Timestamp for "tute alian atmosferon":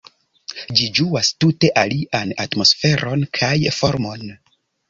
1.45-3.29